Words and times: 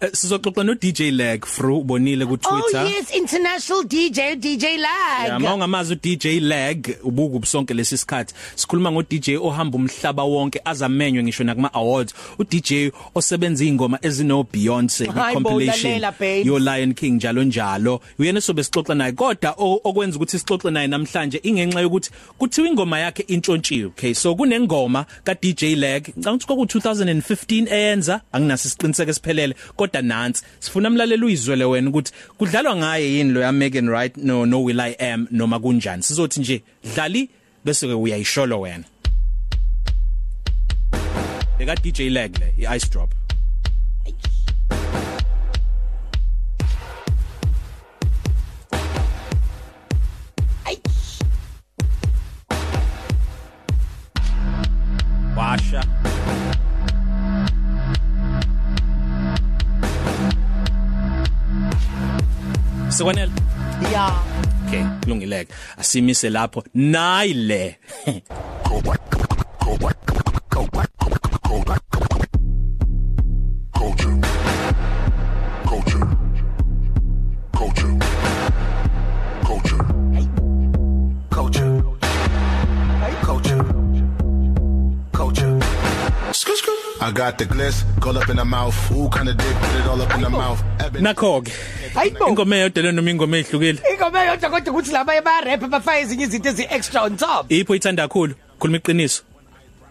Eh, 0.00 0.10
sizoxoxa 0.12 0.64
no 0.64 0.74
DJ 0.74 1.10
Lag 1.12 1.44
Fru 1.46 1.78
ubonile 1.78 2.26
ku 2.26 2.36
Twitter 2.36 2.80
Oh 2.80 2.88
yes, 2.88 3.10
international 3.14 3.82
DJ 3.84 4.36
DJ 4.36 4.64
Lag. 4.78 5.26
Yeah, 5.26 5.40
mawungamazi 5.40 5.92
u 5.92 5.96
DJ 5.96 6.40
Lag 6.40 6.86
ubuku 7.02 7.36
ubusonke 7.36 7.74
lesisikhathi 7.74 8.34
sikhuluma 8.56 8.92
ngo 8.92 9.02
DJ 9.02 9.30
ohamba 9.40 9.76
umhlaba 9.78 10.22
wonke 10.24 10.60
azamenywe 10.64 11.22
ngisho 11.22 11.44
nakuma 11.44 11.74
awards 11.74 12.14
u 12.38 12.44
DJ 12.44 12.90
osebenza 13.14 13.64
ingoma 13.64 13.98
ezino 14.02 14.42
Beyonce 14.52 15.06
Hayi 15.06 15.34
bo, 15.36 15.40
compilation. 15.50 15.92
lalela, 15.92 16.12
babes. 16.12 16.46
yo 16.46 16.58
Lion 16.58 16.94
King 16.94 17.14
njalo 17.16 17.44
njalo. 17.44 18.00
Uyena 18.18 18.40
sobe 18.40 18.62
sixoxa 18.64 18.94
naye 18.94 19.12
kodwa 19.12 19.54
o- 19.58 19.80
okwenza 19.84 20.16
ukuthi 20.16 20.38
sixoxe 20.38 20.70
naye 20.70 20.86
namhlanje 20.86 21.40
ingenxa 21.42 21.80
yokuthi 21.80 22.10
kuthiwa 22.38 22.68
ingoma 22.68 22.98
yakhe 22.98 23.22
intshontshiwe 23.22 23.86
okay? 23.86 24.14
So 24.14 24.34
kunengoma 24.34 25.06
ka 25.24 25.34
DJ 25.34 25.62
Lag 25.76 26.02
ngicabanga 26.02 26.44
ukuthi 26.44 26.46
kwaku 26.46 26.64
2015 26.64 27.72
eyenza 27.72 28.20
anginaso 28.32 28.68
isiqiniseko 28.68 29.10
esiphelele. 29.10 29.54
Kodwa 29.78 30.02
nansi. 30.02 30.42
Sifuna 30.58 30.88
umlaleli 30.88 31.24
uyizwele 31.24 31.64
wena 31.64 31.88
ukuthi 31.90 32.12
kudlalwa 32.38 32.76
ngaye 32.76 33.14
yini 33.14 33.32
lo 33.32 33.40
ya 33.40 33.52
Megan 33.52 33.88
Right 33.88 34.16
no 34.16 34.46
no 34.46 34.62
Will 34.62 34.80
I 34.80 34.96
Am 34.98 35.26
noma 35.30 35.58
kunjani. 35.60 36.02
Sizothi 36.02 36.40
nje 36.40 36.62
dlali 36.94 37.30
bese 37.64 37.86
ke 37.86 37.94
uyayisholo 37.94 38.60
wena. 38.60 38.84
Eka 41.58 41.74
DJ 41.74 42.00
Lag 42.10 42.38
le 42.38 42.54
i 42.58 42.76
Ice 42.76 42.88
Drop. 42.90 43.17
Sekwanele 62.98 63.30
Yeah. 63.92 64.12
Okay, 64.66 64.84
kulungileke. 65.04 65.52
Asimise 65.78 66.30
lapho 66.30 66.64
nayile. 66.74 67.78
Culture. 70.50 70.97
I 87.08 87.10
got 87.10 87.38
the 87.38 87.46
gliss, 87.46 87.84
call 88.02 88.18
up 88.18 88.28
in 88.28 88.36
the 88.36 88.44
mouth. 88.44 88.76
Ooh, 88.92 89.08
kind 89.08 89.30
of 89.30 89.38
dick, 89.38 89.56
put 89.56 89.80
it 89.80 89.86
all 89.86 90.02
up 90.02 90.14
in 90.14 90.20
the 90.20 90.28
mouth. 90.28 90.62
Ebony. 90.78 91.04
Nakho 91.04 91.42
ke. 91.42 91.52
Hayibo. 91.94 92.28
Ingoma 92.28 92.56
eyodwa 92.56 92.92
noma 92.92 93.10
ingoma 93.10 93.36
ehlukile. 93.38 93.80
Ingoma 93.92 94.24
yodwa 94.24 94.50
kodwa 94.50 94.72
ukuthi 94.72 94.92
laba 94.92 95.22
ba 95.24 95.40
rap 95.40 95.60
bafaya 95.70 96.00
ezinye 96.00 96.24
izinto 96.24 96.48
ezi 96.48 96.66
extra 96.68 97.02
on 97.04 97.16
top. 97.16 97.50
Ipho 97.50 97.74
ithanda 97.74 98.08
kakhulu. 98.08 98.34
Khuluma 98.60 98.76
iqiniso. 98.78 99.22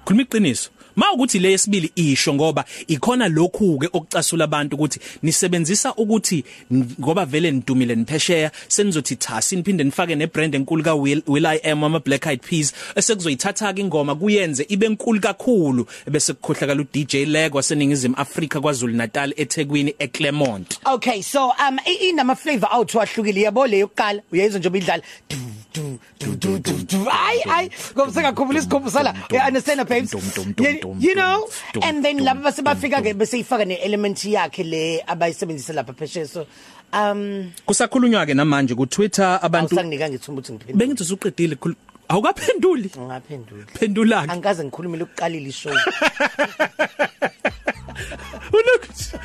Khuluma 0.07 0.23
iqiniso. 0.23 0.69
Mawukuthi 0.97 1.39
le 1.39 1.51
yesibili 1.51 1.91
isho 1.95 2.33
ngoba 2.33 2.65
ikhona 2.87 3.27
lokhu 3.27 3.77
ke 3.79 3.89
okucasula 3.93 4.43
abantu 4.45 4.75
ukuthi 4.75 4.99
nisebenzisa 5.23 5.93
ukuthi 5.93 6.43
n- 6.71 6.85
ngoba 6.99 7.25
vele 7.25 7.51
nidumile 7.51 7.95
niphesheya 7.95 8.51
senizothi 8.67 9.15
tha 9.15 9.41
siniphinde 9.41 9.83
nifake 9.83 10.15
ne 10.15 10.25
brand 10.27 10.55
enkulu 10.55 10.83
ka 10.83 10.95
Will, 10.95 11.21
Will 11.27 11.45
I 11.45 11.59
Am 11.63 11.83
ama 11.83 11.99
Black 11.99 12.25
Eyed 12.25 12.41
Peas 12.41 12.73
esekuzoyithatha 12.95 13.73
ke 13.73 13.81
ingoma 13.81 14.15
kuyenze 14.15 14.65
ibe 14.69 14.85
enkulu 14.85 15.19
kakhulu 15.21 15.85
bese 16.11 16.33
kukhohlakala 16.33 16.81
u 16.81 16.85
DJ 16.93 17.25
Leg 17.27 17.53
waseningizimu 17.55 18.15
Afrika 18.17 18.59
kwaZulu 18.61 18.93
Natal 18.93 19.33
eThekwini 19.37 19.93
eClermont 19.99 20.79
Okay, 20.85 21.21
so 21.21 21.53
um 21.69 21.77
i- 21.85 22.09
inama 22.09 22.35
flavor 22.35 22.69
out 22.73 22.93
wahlukile 22.95 23.41
yabo 23.41 23.67
le 23.67 23.77
yokuqala 23.79 24.21
uyayizwa 24.31 24.59
nje 24.59 24.67
obidlala. 24.67 25.03
Du 25.29 25.37
du 25.73 25.99
du 26.19 26.35
du 26.35 26.59
du 26.59 26.73
du. 26.83 27.05
Ay 27.11 27.39
ay, 27.49 27.69
ngoba 27.95 28.11
sengakhumbula 28.13 28.59
isikhombisa 28.59 29.03
la. 29.03 29.13
You 29.31 29.39
understand 29.47 29.79
babes? 29.97 30.11
Dum, 30.11 30.21
dum, 30.35 30.53
dum, 30.53 30.65
You- 30.65 30.79
dum, 30.81 30.97
You 30.99 31.13
dum, 31.15 31.23
know, 31.23 31.47
dum, 31.73 31.83
and 31.83 32.05
then 32.05 32.17
dum, 32.17 32.25
laba 32.27 32.43
base 32.43 32.61
bafika 32.61 33.01
ke 33.01 33.11
dum, 33.13 33.19
bese 33.19 33.39
ifaka 33.43 33.65
ne 33.67 33.75
element 33.81 34.17
yakhe 34.17 34.63
le 34.63 35.01
abayisebenzisa 35.07 35.73
lapha 35.73 35.93
phesheya. 35.93 36.27
So 36.27 36.47
um 36.93 37.51
kusakhulunywa 37.67 38.25
ke 38.25 38.33
namanje 38.33 38.75
ku 38.77 38.85
Twitter 38.85 39.39
abantu 39.41 39.75
awusanginika 39.75 40.09
ngithumba 40.09 40.41
ukuthi 40.41 40.53
ngiphendule. 40.53 40.77
bengithi 40.79 41.03
usuqedile 41.03 41.55
khulu- 41.55 41.75
awukaphenduli 42.09 42.89
Ngaphendula. 42.95 43.65
phendula 43.73 44.21
ke 44.27 44.31
Angikaze 44.31 44.63
ngikhulumile 44.63 45.03
ukuqalila 45.03 45.47
ishow. 45.49 45.73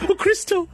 uChristo 0.09 0.69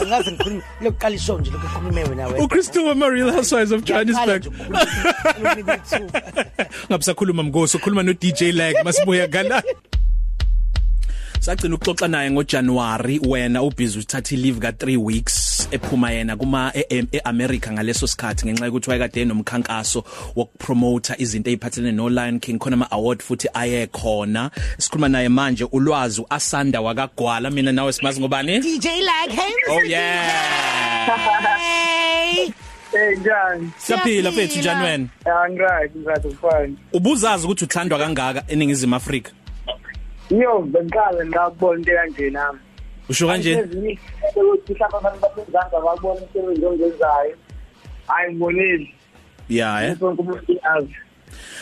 Angikaze 0.00 0.32
ngikhulume 0.32 0.62
lokuqala 0.80 1.16
ishow 1.16 1.38
nje 1.38 1.50
lokho 1.50 1.68
khulume 1.68 2.04
wena 2.04 2.26
wena. 2.26 2.44
uChristo 2.44 2.84
wa 2.84 3.08
Real 3.10 3.30
Housewives 3.32 3.72
of 3.72 3.84
Johannesburg. 3.84 4.46
ngabusakhuluma 6.90 7.42
mngoso 7.42 7.78
khuluma 7.78 8.02
no 8.02 8.12
DJ 8.12 8.42
Lag 8.52 8.74
masibuya 8.84 9.26
gala. 9.26 9.62
Sagcina 11.40 11.74
ukuxoxa 11.74 12.08
naye 12.08 12.30
ngoJanuary 12.30 13.20
wena 13.28 13.62
ubhizi 13.62 13.98
uthatha 13.98 14.36
leave 14.36 14.60
ka 14.60 14.70
3 14.70 14.96
weeks. 14.96 15.43
Ephuma 15.74 16.10
yena 16.10 16.36
kuma 16.36 16.72
eAmerica 16.74 17.72
ngaleso 17.72 18.06
sikhathi 18.06 18.46
ngenxa 18.46 18.66
yokuthi 18.66 18.90
wayekade 18.90 19.24
nomkhankaso 19.24 20.04
wokupromote 20.36 21.14
izinto 21.18 21.50
eziphathelene 21.50 21.92
no 21.96 22.08
Lion 22.08 22.40
King 22.40 22.58
khona 22.58 22.74
ama 22.74 22.90
award 22.90 23.20
futhi 23.22 23.48
aye 23.54 23.86
khona 23.86 24.50
sikhuluma 24.78 25.08
naye 25.08 25.28
manje 25.28 25.64
ulwazi 25.64 26.22
asanda 26.30 26.80
wakagwala 26.80 27.50
mina 27.50 27.72
nawe 27.72 27.92
simazi 27.92 28.20
ngobani 28.20 28.58
DJ 28.60 28.86
Lag, 28.86 29.30
hey 29.30 29.50
Mr. 29.68 29.72
Oh 29.72 29.82
yeah 29.82 31.08
Hey. 31.58 32.50
Hey 32.92 33.16
njani? 33.16 33.70
Siyaphila 33.78 34.30
mfethu 34.30 34.58
njani 34.58 34.84
wena 34.84 35.08
Yeah, 35.26 35.50
ngiright, 35.50 35.96
ngiright, 35.96 36.24
ufine. 36.24 36.74
ubuzazi 36.92 37.44
ukuthi 37.46 37.64
uthandwa 37.64 37.98
kangaka 37.98 38.44
eningizimu 38.48 38.94
Afrika 38.96 39.32
Yo, 40.30 40.62
bengiqale 40.62 41.26
ngakubona 41.26 41.78
into 41.78 41.92
kanje 41.92 42.30
nami. 42.30 42.58
Usho 43.08 43.26
kanje 43.26 43.54
ukuthi 44.36 44.72
mhlawumbe 44.72 44.98
abantu 44.98 45.20
basezansi 45.20 45.76
abakubona 45.76 46.20
umsebenzi 46.20 46.66
ongenzayo. 46.66 47.36
Hayi 48.06 48.30
ngibonile. 48.32 48.88
yeah 49.48 49.84
eh 49.84 49.96
Sonke 49.98 50.22
umuntu 50.22 50.52
uyazi. 50.52 50.94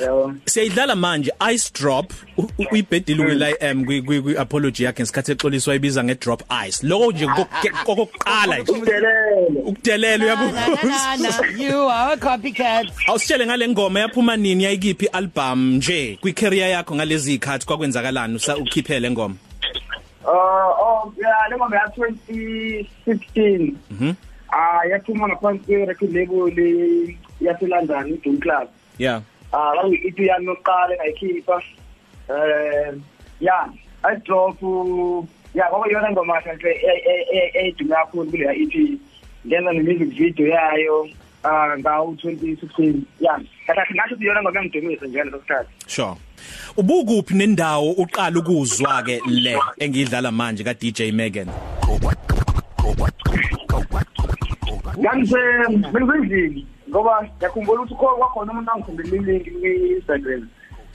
Yabo. 0.01 0.33
siyidlala 0.47 0.95
manje 0.97 1.31
ice 1.55 1.71
drop 1.75 2.13
u- 2.37 2.43
u- 2.59 2.67
uyibhedile 2.73 3.25
will 3.25 3.43
i 3.43 3.55
am 3.61 3.85
kwi 3.85 4.03
kwi- 4.03 4.23
kwi 4.23 4.37
apology 4.39 4.85
yakhe 4.85 5.03
ngesikhathi 5.03 5.33
exoliswa 5.33 5.75
ibiza 5.75 6.05
nge 6.05 6.15
drop 6.15 6.43
ice 6.69 6.87
lokho 6.87 7.13
nje 7.13 7.27
kokuke- 7.27 7.85
kokuqala 7.85 8.59
nje 8.59 8.73
Udelele. 8.73 9.61
ukudelela 9.65 10.17
Na, 10.19 10.25
uyabu 10.25 10.45
na, 10.55 10.69
na, 10.69 11.17
na, 11.17 11.63
You 11.65 11.89
are 11.89 12.13
a 12.13 12.17
copycat. 12.17 12.87
awusitshele 13.09 13.47
ngale 13.47 13.69
ngoma 13.69 14.01
yaphuma 14.01 14.37
nini 14.37 14.65
yayikiphi 14.65 15.07
album 15.07 15.75
nje 15.77 16.19
kwi 16.21 16.33
career 16.33 16.69
yakho 16.71 16.95
ngalezi 16.95 17.35
ikhathi 17.35 17.67
kwakwenzakalani 17.67 18.35
usa 18.37 18.57
ukhiphe 18.57 19.01
le 19.01 19.11
ngoma 19.11 19.35
Uh, 20.25 20.71
oh, 20.79 21.13
yeah, 21.19 21.49
le 21.51 21.57
ngoma 21.57 21.77
ya 21.77 21.87
2016. 21.97 23.75
Mhm. 23.91 24.15
Ah, 24.53 24.85
yathuma 24.91 25.29
ngaphansi 25.29 25.65
kwe 25.65 25.87
record 25.87 26.13
label 26.13 27.15
yaseLondon, 27.41 28.07
iDoom 28.15 28.39
Club. 28.41 28.69
yeah 28.99 29.21
ah 29.53 29.73
bangi 29.77 29.97
ithi 30.09 30.27
yami 30.27 30.47
yokuqala 30.47 30.97
ngayikhipha 30.97 31.57
eh 32.29 32.95
ya 33.41 33.69
i 34.05 34.17
drop 34.25 34.61
ya 35.55 35.69
ngoba 35.69 35.87
yona 35.93 36.11
ngoma 36.11 36.41
nje 36.41 36.71
eyidume 37.55 37.95
kakhulu 37.95 38.31
kule 38.31 38.45
EP 38.63 38.75
ngenza 39.47 39.73
ne 39.73 39.83
music 39.83 40.09
video 40.09 40.47
yayo 40.47 41.09
ah 41.45 41.79
ngawu 41.79 42.13
2016 42.13 42.95
ya 43.21 43.41
kahle 43.67 43.95
ngasho 43.95 44.15
ukuthi 44.15 44.27
yona 44.27 44.43
ngoba 44.43 44.65
ngidumisa 44.65 45.07
nje 45.07 45.19
ngaleso 45.19 45.41
sikhathi 45.41 45.73
sure 45.87 46.15
ubukuphi 46.77 47.35
nendawo 47.35 47.91
uqala 47.93 48.39
ukuzwa 48.39 49.03
ke 49.03 49.21
le 49.27 49.59
engidlala 49.79 50.31
manje 50.31 50.65
ka 50.65 50.75
DJ 50.75 51.13
Megan? 51.13 51.49
Ngangise 54.99 55.41
bengisendlini 55.93 56.67
ngoba 56.89 57.29
yakhumbula 57.41 57.81
ukuthi 57.83 57.95
kho 57.95 58.17
kwakhona 58.17 58.53
umuntu 58.53 58.71
angikhombela 58.73 59.17
ilink 59.17 59.45
kwi-Instagram 59.61 60.43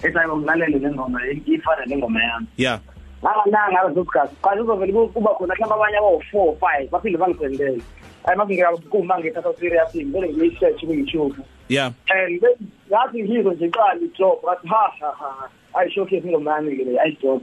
esayo 0.03 0.37
ngilalele 0.37 0.79
le 0.79 0.89
ngoma 0.91 1.19
ifana 1.45 1.85
nengoma 1.85 2.23
yami. 2.23 2.47
Yeah 2.57 2.79
ngalana 3.23 3.71
ngaleso 3.71 4.05
sikhathi 4.05 4.35
qala 4.41 4.61
uzovele 4.61 4.93
kuba 5.13 5.33
khona 5.33 5.53
mhlawumbe 5.55 5.75
abanye 5.75 5.97
abawu-four 5.97 6.55
five 6.61 6.89
baphinde 6.91 7.17
bangisendele 7.17 7.81
hayi 8.25 8.37
mase 8.37 8.81
kuma 8.89 9.19
ngithatha 9.19 9.53
serious 9.59 9.95
ngivele 9.95 10.27
ngiyi-search 10.29 10.85
ku-youtube. 10.85 11.35
Yeah. 11.67 11.91
And 12.09 12.41
ngathi 12.89 13.23
ngizwe 13.23 13.55
nje 13.55 13.69
qala 13.69 14.01
i-job 14.01 14.37
ngathi 14.43 14.67
ha 14.67 14.91
ha 14.99 15.11
ha 15.19 15.49
ayi 15.73 15.91
showcase 15.91 16.23
ingoma 16.27 16.51
yami-ke 16.51 16.83
le 16.83 16.99
ayi-job 16.99 17.41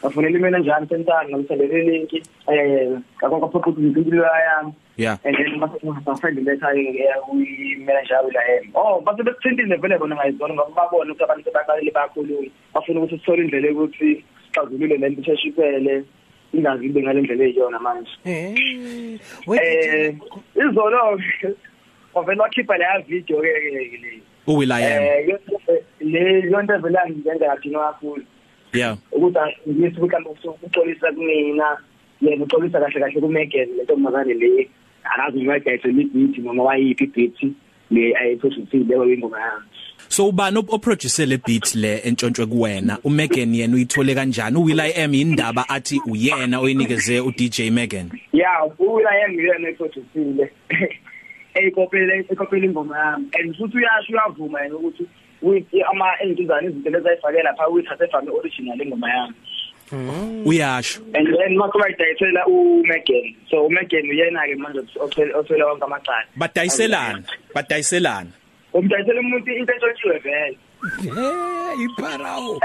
ngafonela 0.00 0.38
imina 0.38 0.58
njani 0.58 0.88
sentana 0.88 1.28
ngamsendele 1.28 1.78
ilinki 1.82 2.22
um 2.46 3.02
ngakonke 3.18 3.46
aphoqa 3.46 3.70
ukuthi 3.70 3.82
ngimpilo 3.82 4.24
yami. 4.24 4.72
Yeah. 4.96 5.18
And 5.24 5.36
then 5.36 5.60
basafende 6.04 6.40
letha-ke 6.40 7.04
kwi-manager 7.24 8.20
wila 8.24 8.40
yena 8.48 8.70
oh 8.74 9.00
base 9.00 9.22
besithintile 9.22 9.76
vele 9.76 9.98
bona 9.98 10.16
ngayizona 10.16 10.54
ngoba 10.54 10.74
babona 10.76 11.12
ukuthi 11.12 11.24
abantu 11.24 11.44
sebaqalile 11.44 11.90
bakhuluma 11.90 12.50
bafuna 12.74 13.00
ukuthi 13.00 13.18
sithole 13.18 13.42
indlela 13.42 13.68
yokuthi 13.68 14.24
sixazulule 14.46 14.96
lento 14.96 15.20
isheshe 15.20 15.48
iphele 15.48 16.04
ingazi 16.54 16.86
ibe 16.86 17.02
ngalendlela 17.02 17.44
eyiyona 17.44 17.78
manje. 17.78 18.10
Eh 18.24 18.54
eh 18.56 19.18
wait 19.46 20.16
izolo 20.54 21.20
ovela 22.16 22.42
wakhipha 22.42 22.78
leya 22.78 23.04
video 23.08 23.40
ke 23.40 23.50
ke 23.52 23.98
le. 24.02 24.22
Uwill 24.46 24.72
i 24.72 24.82
am 24.82 25.02
eh 25.02 25.38
le 26.00 26.50
yonto 26.50 26.78
vela 26.78 27.00
ngiyenza 27.10 27.46
kathina 27.46 27.78
kakhulu 27.78 28.24
yeah. 28.72 28.96
Ukuthi 29.12 29.38
ngisi 29.68 30.00
mhlawumbe 30.00 30.30
ukuxolisa 30.48 31.12
kumina 31.12 31.76
yena 32.20 32.44
uxolisa 32.44 32.80
kahle 32.80 33.00
kahle 33.00 33.20
kuMegan 33.20 33.68
lento 33.76 33.96
mazane 33.96 34.34
le. 34.34 34.68
Akazi 35.04 35.38
ngiyadayisa 35.38 35.88
ibhithi 35.88 36.40
noma 36.40 36.62
wayiphi 36.62 37.04
ibhithi 37.04 37.52
le 37.90 38.16
ayithoshithile 38.16 39.14
ingoma 39.14 39.40
yami. 39.40 39.66
So 40.08 40.28
ubani 40.28 40.58
op- 40.58 40.72
oproducer 40.72 41.26
le 41.26 41.36
beat 41.38 41.74
le 41.74 42.00
entshontshwe 42.04 42.46
kuwena? 42.46 42.98
uMegan 43.04 43.54
yena 43.54 43.74
uyithole 43.74 44.14
kanjani? 44.14 44.56
Uwill 44.56 44.80
i 44.80 44.92
am 45.02 45.14
indaba 45.14 45.68
athi 45.68 46.00
uyena 46.06 46.60
oyinikeze 46.60 47.20
uDJ 47.20 47.70
Megan 47.70 48.10
ya 48.32 48.48
uya 48.78 49.10
yengiyena 49.14 49.68
ethoshithile 49.68 50.52
eyikopele 51.56 52.26
ekopele 52.30 52.66
ingoma 52.66 52.98
yami. 52.98 53.26
And 53.38 53.56
futhi 53.56 53.76
uyasho 53.76 54.12
uyavuma 54.12 54.60
yena 54.62 54.76
ukuthi 54.76 55.06
uyithi 55.42 55.82
ama 55.82 56.06
endizana 56.22 56.68
izinto 56.68 56.90
lezi 56.90 57.08
ayifake 57.08 57.42
lapha 57.42 57.68
uyithathe 57.68 58.10
from 58.10 58.28
original 58.28 58.80
ingoma 58.80 59.10
yami. 59.10 59.34
Uyasho. 60.44 61.00
And 61.14 61.26
then 61.26 61.56
mase 61.56 61.78
bayidayisela 61.78 62.46
uMegan 62.46 63.36
so 63.50 63.66
uMegan 63.66 64.10
uyena 64.10 64.46
ke 64.46 64.56
manje 64.58 64.80
othela 65.00 65.36
othela 65.38 65.66
wonke 65.66 65.84
amacala. 65.84 66.26
Badayiselana 66.36 67.22
badayiselana. 67.54 68.30
Umdayisela 68.74 69.20
umuntu 69.20 69.50
into 69.50 69.72
entshotshiwe 69.72 70.18
vele. 70.18 70.58
Ipharawo 71.84 72.60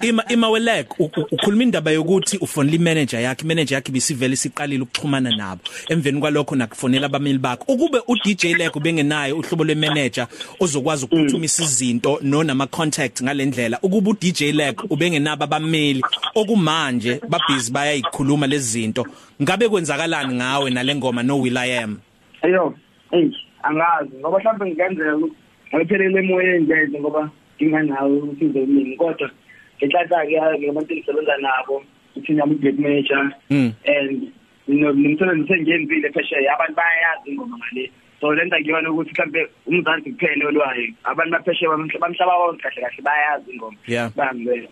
ima 0.00 0.24
ima 0.28 0.48
welek 0.50 1.00
u- 1.00 1.04
u- 1.16 1.26
ukhuluma 1.32 1.62
indaba 1.62 1.90
yokuthi 1.90 2.38
ufonela 2.38 2.76
imanager 2.76 3.20
yakhe 3.20 3.44
imanager 3.44 3.74
yakhe 3.74 3.92
bisivele 3.92 4.36
siqalile 4.36 4.82
ukuxhumana 4.82 5.36
nabo. 5.36 5.60
Emveni 5.88 6.20
kwalokho 6.20 6.56
nakufonela 6.56 7.06
abameli 7.06 7.38
bakho 7.38 7.64
ukube 7.72 7.98
uDJ 8.08 8.44
Lek 8.44 8.76
ubengenayo 8.76 9.36
uhlobo 9.38 9.64
lwemanager 9.64 10.26
ozokwazi 10.60 11.04
ukuphuthumisa 11.04 11.62
izinto 11.64 12.18
no 12.22 12.42
nama 12.44 12.66
contact 12.66 13.22
ngalendlela 13.22 13.78
ukube 13.82 14.10
uDJ 14.10 14.42
Lek 14.42 14.90
ubengenabo 14.90 15.44
abameli 15.44 16.02
okumanje 16.34 17.20
babhizi 17.28 17.72
bayayikhuluma 17.72 18.46
lezi 18.46 18.70
zinto. 18.80 19.06
Ngabe 19.42 19.68
kwenzakalani 19.68 20.34
ngawe 20.34 20.70
nalengoma 20.70 21.22
no 21.22 21.38
Will 21.40 21.58
I 21.58 21.66
am? 21.78 21.98
Ayo 22.42 22.74
hey 23.10 23.30
angazi 23.62 24.16
ngoba 24.20 24.38
mhlawumbe 24.38 24.66
ngenzeka 24.66 25.16
ukuthi 25.16 25.34
ngiphelele 25.74 26.18
emoyeni 26.18 26.64
nje 26.64 26.98
ngoba 27.00 27.30
nginganawo 27.56 28.16
usizo 28.18 28.62
omini 28.62 28.96
kodwa 28.96 29.30
ngenhlanhla 29.78 30.26
ke 30.26 30.66
ngabantu 30.66 30.92
engisebenza 30.94 31.36
nabo 31.36 31.84
uthi 32.16 32.32
nami 32.32 32.54
black 32.54 32.78
manager 32.78 33.22
Mm. 33.50 33.72
and 33.84 34.32
no 34.68 34.92
nimsebenzi 34.92 35.48
sengiyenzile 35.48 36.10
phesheya 36.12 36.54
abantu 36.54 36.74
bayayazi 36.74 37.30
ingoma 37.30 37.56
ngale 37.58 37.90
so 38.20 38.34
lenta 38.34 38.60
ngiyona 38.60 38.90
ukuthi 38.90 39.10
mhlambe 39.12 39.40
umzansi 39.66 40.10
kuphela 40.12 40.48
olwayo 40.48 40.86
abantu 41.04 41.30
baphesheya 41.32 41.70
bamhlaba 42.00 42.34
wonke 42.36 42.62
kahle 42.62 42.80
kahle 42.82 43.02
bayayazi 43.02 43.50
ingoma 43.52 43.76
Yeah. 43.86 44.10
bangibela 44.16 44.68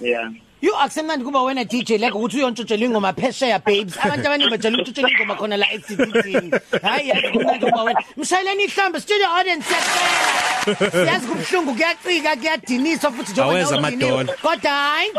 yeah 0.00 0.30
You 0.60 0.72
akusemnandi 0.74 1.24
kuba 1.24 1.42
wena 1.42 1.64
DJ 1.64 1.98
like 2.00 2.12
ukuthi 2.14 2.36
uyontshotshela 2.38 2.84
ingoma 2.84 3.12
phesheya 3.12 3.58
babes. 3.64 3.96
Abantu 4.02 4.26
abaningi 4.26 4.50
bajela 4.50 4.78
ukutshotshela 4.78 5.10
ingoma 5.10 5.36
khona 5.36 5.56
la 5.58 5.66
eCTV 5.72 6.50
hayi 6.82 7.08
yazi 7.08 7.28
kumnandi 7.32 7.66
kuba 7.66 7.82
wena. 7.82 8.00
Mshayeleni 8.16 8.64
ihlambe 8.64 9.00
studio 9.00 9.26
audience 9.26 9.64
siyacela 9.64 10.90
siyazi 10.90 11.26
kubhlungu 11.26 11.74
kuyacika 11.74 12.36
kuyadinisa 12.36 13.10
futhi 13.10 13.32
njengoba 13.32 13.68
udiniwe. 13.68 13.78
amadola. 13.78 14.32
kodwa 14.42 14.70
hayi 14.70 15.10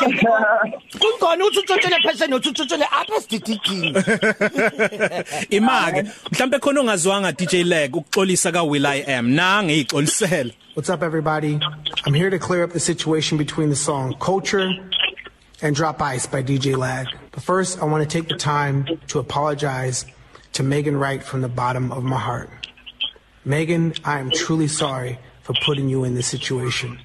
kungcono 1.00 1.46
ukuthi 1.46 1.60
utshotshele 1.60 1.96
phesheya 2.04 2.28
nokuthi 2.28 2.50
utshotshele 2.50 2.86
apha 2.86 3.16
esidididini 3.18 4.04
imake 5.58 6.04
mhlambe 6.32 6.60
khona 6.60 6.82
ongazwanga 6.82 7.32
DJ 7.32 7.54
Leg 7.54 7.96
ukuxolisa 7.96 8.52
ka 8.52 8.64
Will 8.64 8.86
I 8.86 9.04
am. 9.08 9.36
Nange 9.36 9.80
ixolisela 9.82 10.52
What's 10.76 10.92
up, 10.92 11.02
everybody? 11.02 11.60
I'm 12.06 12.14
here 12.14 12.30
to 12.30 12.38
clear 12.38 12.64
up 12.64 12.72
the 12.72 12.80
situation 12.80 13.38
between 13.40 13.70
the 13.70 13.76
song 13.76 14.16
Culture 14.20 14.70
and 15.62 15.76
Drop 15.76 16.02
Ice 16.02 16.26
by 16.26 16.44
DJ 16.44 16.78
Lag. 16.78 17.08
But 17.32 17.44
first, 17.44 17.82
I 17.82 17.86
want 17.86 18.08
to 18.08 18.10
take 18.10 18.30
the 18.30 18.38
time 18.38 18.88
to 19.08 19.20
apologize 19.20 20.06
to 20.54 20.64
Megan 20.64 20.98
Wright 20.98 21.24
from 21.24 21.42
the 21.42 21.50
bottom 21.50 21.92
of 21.92 22.04
my 22.04 22.20
heart. 22.20 22.50
Megan, 23.46 23.94
I 24.04 24.20
am 24.20 24.30
truly 24.30 24.68
sorry 24.68 25.20
for 25.42 25.54
putting 25.66 25.90
you 25.90 26.04
in 26.04 26.16
this 26.16 26.28
situation. 26.28 27.00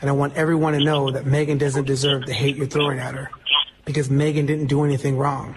And 0.00 0.10
I 0.10 0.12
want 0.14 0.34
everyone 0.34 0.72
to 0.72 0.80
know 0.80 1.10
that 1.10 1.26
Megan 1.26 1.58
doesn't 1.58 1.84
deserve 1.84 2.26
the 2.26 2.32
hate 2.32 2.56
you're 2.56 2.66
throwing 2.66 2.98
at 2.98 3.14
her 3.14 3.30
because 3.84 4.10
Megan 4.10 4.46
didn't 4.46 4.66
do 4.66 4.84
anything 4.84 5.16
wrong. 5.16 5.56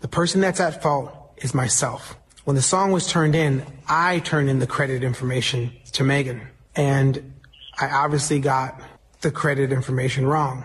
The 0.00 0.08
person 0.08 0.40
that's 0.40 0.60
at 0.60 0.82
fault 0.82 1.12
is 1.38 1.54
myself. 1.54 2.16
When 2.44 2.56
the 2.56 2.62
song 2.62 2.92
was 2.92 3.06
turned 3.06 3.34
in, 3.34 3.64
I 3.88 4.20
turned 4.20 4.48
in 4.48 4.60
the 4.60 4.66
credit 4.66 5.02
information 5.02 5.72
to 5.92 6.04
Megan. 6.04 6.46
And 6.74 7.34
I 7.78 7.88
obviously 7.88 8.38
got 8.38 8.80
the 9.20 9.30
credit 9.30 9.72
information 9.72 10.26
wrong. 10.26 10.64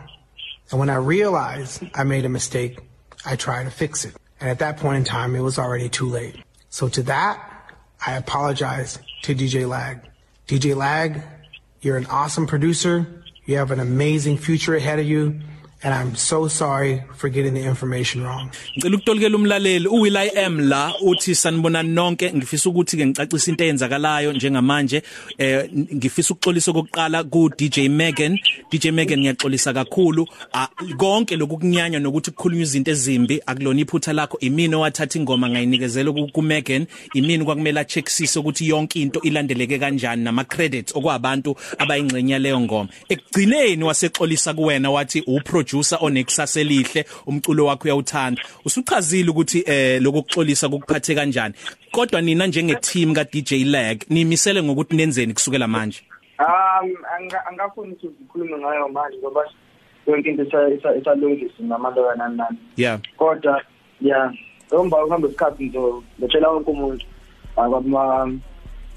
And 0.72 0.80
when 0.80 0.90
I 0.90 0.96
realized 0.96 1.84
I 1.94 2.04
made 2.04 2.26
a 2.26 2.30
mistake, 2.30 2.80
I 3.26 3.36
tried 3.36 3.66
to 3.66 3.72
fix 3.72 4.06
it. 4.06 4.16
And 4.40 4.50
at 4.50 4.60
that 4.60 4.78
point 4.78 4.98
in 4.98 5.04
time, 5.04 5.36
it 5.36 5.42
was 5.42 5.60
already 5.60 5.90
too 5.90 6.08
late. 6.08 6.36
So 6.70 6.88
to 6.90 7.04
that, 7.04 7.76
I 8.06 8.14
apologize 8.14 8.98
to 9.24 9.36
DJ 9.36 9.68
Lag. 9.68 10.00
DJ 10.48 10.76
Lag, 10.76 11.22
you're 11.82 11.98
an 11.98 12.08
awesome 12.08 12.48
producer. 12.48 13.24
You 13.46 13.58
have 13.58 13.72
an 13.72 13.80
amazing 13.80 14.38
future 14.38 14.76
ahead 14.76 15.00
of 15.00 15.06
you. 15.06 15.42
And 15.84 15.96
I'm 15.96 16.16
so 16.16 16.48
sorry 16.48 17.04
for 17.16 17.28
getting 17.30 17.56
the 17.56 17.64
information 17.64 18.24
wrong. 18.24 18.50
ngicela 18.78 18.96
ukutolikela 18.96 19.36
umlaleli 19.36 19.88
uWill 19.88 20.18
I 20.18 20.30
am 20.46 20.60
la 20.60 20.94
uthi 21.02 21.36
sanibona 21.36 21.84
nonke 21.84 22.34
ngifisa 22.34 22.70
ukuthi 22.70 22.98
ke 22.98 23.06
ngicacisa 23.06 23.52
into 23.52 23.64
eyenzakalayo 23.64 24.34
njengamanje 24.34 25.04
eh 25.38 25.70
ngifisa 25.74 26.34
ukuxolisa 26.34 26.74
kokuqala 26.74 27.24
ku 27.24 27.50
DJ 27.58 27.90
Megan. 27.90 28.40
DJ 28.72 28.92
Megan 28.92 29.20
ngiyaxolisa 29.20 29.74
kakhulu. 29.74 30.28
Ah, 30.54 30.68
konke 30.98 31.36
lokukunyanya 31.36 32.00
nokuthi 32.00 32.32
kukhulunywa 32.32 32.64
izinto 32.64 32.92
ezimbi. 32.92 33.42
Akulona 33.46 33.82
iphutha 33.82 34.14
lakho 34.14 34.38
imini 34.40 34.76
owathatha 34.76 35.20
ingoma 35.20 35.50
ngayinikezela 35.50 36.12
ku 36.12 36.28
ku 36.32 36.42
Megan 36.42 36.86
imini 37.14 37.46
kwakumele 37.46 37.80
a 37.80 37.86
checksise 37.86 38.40
ukuthi 38.40 38.68
yonke 38.68 39.02
into 39.02 39.20
ilandeleke 39.22 39.80
kanjani 39.80 40.24
nama 40.24 40.44
credits 40.44 40.96
okwabantu 40.96 41.56
abayingxenye 41.78 42.40
leyo 42.40 42.60
ngoma. 42.60 42.90
Ekugcineni 43.10 43.84
wasexolisa 43.84 44.54
kuwena 44.54 44.92
wathi 44.92 45.24
uproducer 45.72 45.98
onekusasa 46.02 46.60
elihle 46.60 47.06
umculo 47.26 47.66
wakho 47.66 47.84
uyawuthanda 47.84 48.42
usuchazile 48.66 49.30
ukuthi 49.30 49.64
eh 49.66 50.02
lokuxolisa 50.02 50.70
kokuphathe 50.70 51.16
kanjani 51.16 51.54
kodwa 51.92 52.22
nina 52.22 52.48
njenge 52.48 52.76
team 52.76 53.14
ka 53.14 53.24
DJ 53.24 53.52
Lag 53.66 53.98
nimisele 54.10 54.64
ngokuthi 54.64 54.96
nenzeni 54.96 55.34
kusukela 55.34 55.68
manje 55.68 56.02
Um 56.40 56.96
anga- 57.18 57.46
angafuni 57.50 57.94
ukuthi 57.94 58.08
ngikhulume 58.08 58.58
ngayo 58.58 58.90
manje 58.90 59.18
ngoba 59.18 59.42
yonke 60.08 60.30
into 60.30 60.44
isa- 60.44 60.70
isa- 60.70 60.96
isalungisa 60.96 61.54
namanto 61.60 62.04
kanani 62.04 62.38
nani. 62.38 62.58
yeah 62.78 63.00
Kodwa 63.18 63.62
yeah, 64.02 64.34
ngomba 64.74 65.04
ukuhamba 65.04 65.28
isikhathi 65.28 65.64
nje 65.66 65.80
ngitshela 66.20 66.50
wonke 66.50 66.72
umuntu 66.72 67.06
akuma 67.58 68.34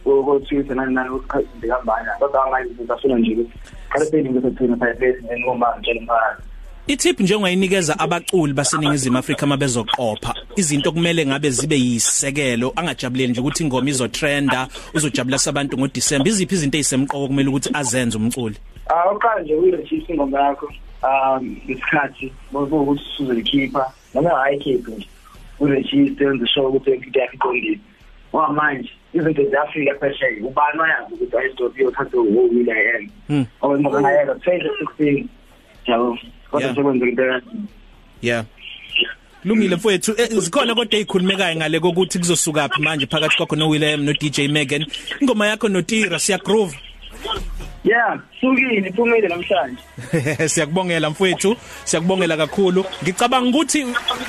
ukuthi 0.05 0.75
nani 0.75 0.95
nani 0.95 1.11
ukuthi 1.11 1.47
ndikambani. 1.59 2.09
Kodwa 2.19 2.51
manje 2.51 2.75
ngizafuna 2.75 3.19
nje 3.19 3.33
ukuthi 3.33 3.59
kale 3.89 4.05
sele 4.07 4.31
ngizothina 4.31 4.77
phakathi 4.77 5.39
ngomba 5.41 5.77
ngitshela 5.77 6.01
umphakathi. 6.01 6.43
Itip 6.87 7.21
njengoyinikeza 7.21 7.99
abaculi 7.99 8.53
baseningizimu 8.53 9.19
Afrika 9.19 9.47
mabezoqopha 9.47 10.35
izinto 10.57 10.93
kumele 10.93 11.27
ngabe 11.27 11.51
zibe 11.51 11.77
yisekelo 11.77 12.73
angajabuleli 12.77 13.31
nje 13.31 13.41
ukuthi 13.41 13.65
ingoma 13.65 13.91
izotrenda 13.91 14.69
uzojabula 14.95 15.39
sabantu 15.39 15.79
ngoDecember 15.79 16.29
iziphi 16.29 16.55
izinto 16.55 16.79
ezisemqoko 16.79 17.27
kumele 17.27 17.49
ukuthi 17.49 17.71
azenze 17.73 18.19
umculi? 18.19 18.57
Ah 18.87 19.11
oqala 19.11 19.43
nje 19.43 19.55
uyiregister 19.55 20.15
ingoma 20.15 20.41
yakho 20.41 20.73
um 21.03 21.57
isikhathi 21.69 22.33
bokuthi 22.53 23.23
uzoyikhipha 23.23 23.93
noma 24.15 24.31
hayikhiphe 24.31 24.91
nje 24.91 25.09
uregister 25.61 26.27
wenze 26.29 26.47
sure 26.47 26.67
ukuthi 26.67 26.91
yonke 26.91 27.07
into 27.07 27.21
yakho 27.21 27.35
iqondile. 27.35 27.81
Ngoba 28.31 28.53
manje 28.53 28.91
izinto 29.15 29.45
ziyafika 29.45 29.95
phesheya 29.95 30.45
ubani 30.45 30.81
wayazi 30.81 31.15
ukuthi 31.15 31.37
ayistophi 31.37 31.83
yothatha 31.83 32.17
uwili 32.21 32.73
ayena 32.73 33.09
Hmm. 33.29 33.47
ngoba 33.59 33.79
ngoba 33.79 34.01
ngayeka 34.01 34.35
twenty 34.35 34.69
sixteen 34.79 35.29
yabo 35.87 36.19
kodwa 36.51 36.63
Yeah. 36.63 36.75
sekwenzeka 36.77 37.11
into 37.11 37.23
yakho 37.23 37.51
yeah. 38.23 38.45
Lungile 39.45 39.77
mfowethu 39.77 40.15
eh, 40.19 40.29
zikhona 40.39 40.75
kodwa 40.75 40.99
ezikhulumekayo 40.99 41.57
ngale 41.57 41.81
kokuthi 41.81 42.19
kuzosuka 42.19 42.69
phi 42.69 42.83
manje 42.83 43.07
phakathi 43.07 43.37
kwakho 43.37 43.57
no 43.57 43.69
William 43.69 44.05
no 44.05 44.13
DJ 44.13 44.49
Megan. 44.49 44.87
Ingoma 45.21 45.47
yakho 45.47 45.69
no 45.69 45.83
Tira 45.83 46.19
siya 46.19 46.39
groove 46.39 46.77
yeah 47.85 48.19
sukile 48.41 48.89
iphumile 48.89 49.29
namhlanje. 49.29 49.79
Siyakubongela 50.49 51.11
mfowethu 51.11 51.57
siyakubongela 51.85 52.37
kakhulu. 52.37 52.85
Ngicabanga 53.03 53.49
ukuthi 53.49 53.87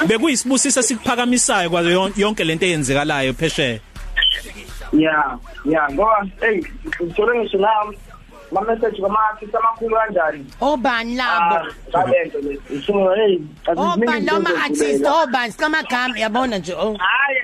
bekuyisibusisa 0.08 0.84
sikuphakamisayo 0.84 1.70
kwazo 1.70 1.90
yon- 1.90 2.14
yonke 2.18 2.44
lento 2.44 2.66
eyenzekalayo 2.66 3.34
phesheya. 3.34 3.80
Yeah 4.94 5.38
yeah 5.66 5.92
ngoba 5.94 6.28
hey 6.42 6.62
ngithole 7.04 7.40
ngisho 7.40 7.58
nami 7.58 7.98
ama-message 8.52 9.00
kwama-artist 9.00 9.56
amakhulu 9.56 9.96
kanjani? 9.96 10.46
Obani 10.62 11.16
labo? 11.16 11.68
Ngalento 11.90 12.40
le 12.42 12.82
so 12.86 13.16
hey 13.16 13.40
obani 13.76 14.26
lama 14.26 14.50
artist? 14.64 15.06
Obani 15.06 15.52
sikamagama 15.52 16.20
yabona 16.20 16.58
nje 16.58 16.74
oh. 16.74 16.98
Hayi 16.98 17.42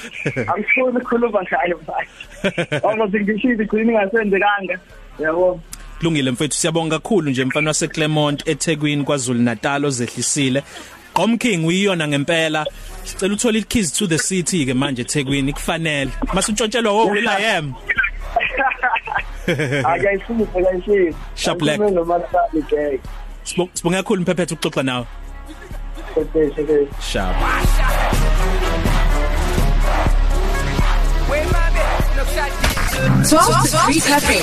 angifuni 0.54 0.98
ukukhuluma 0.98 1.42
ngayo 1.42 1.80
manje 1.86 2.08
ngoba 2.74 3.10
sengishilo 3.12 3.62
igcina 3.62 3.92
ingasenzekanga 3.92 4.78
yabo. 5.18 5.60
Kulungile 5.98 6.30
mfethu 6.30 6.56
siyabonga 6.56 6.98
kakhulu 6.98 7.30
nje 7.30 7.44
mfana 7.44 7.70
wase 7.70 7.88
Claremont 7.88 8.48
eThekwini 8.48 9.04
kwaZulu 9.04 9.42
Natal 9.42 9.84
ozehlisile. 9.84 10.62
Gqom 11.14 11.38
King 11.38 11.66
uyiyona 11.66 12.08
ngempela. 12.08 12.66
Sicela 13.04 13.34
uthola 13.34 13.58
i 13.58 13.62
keys 13.62 13.92
to 13.92 14.06
the 14.06 14.18
city 14.18 14.66
ke 14.66 14.74
manje 14.74 15.02
eThekwini 15.02 15.52
kufanele. 15.52 16.10
Masutshotshelwa 16.34 16.92
wo 16.92 17.06
will 17.06 17.28
I 17.28 17.42
am 17.56 17.74
akayifuni 19.84 20.46
akayifuni 20.46 21.14
Sharp 21.34 21.58
black. 21.58 21.80
nomasali 21.80 22.62
ke 22.62 23.00
Sibonga 23.44 23.70
sibonga 23.74 23.96
kakhulu 24.02 24.22
mphephethu 24.22 24.54
ukuxoxa 24.54 24.82
nawe 24.82 25.06
sharp 27.00 27.36
Twelve 33.28 33.62
to 33.62 33.78
three 33.86 34.00
cafe. 34.00 34.38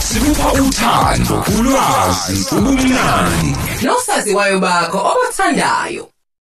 Sikupha 0.00 0.52
uthando 0.52 1.44
ulwazi 1.58 2.46
ubumnandi 2.56 3.56
Nosaziwayo 3.84 4.58
bakho 4.60 4.98
obathandayo. 4.98 6.08